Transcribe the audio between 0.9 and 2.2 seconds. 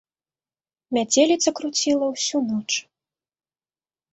Мяцеліца круціла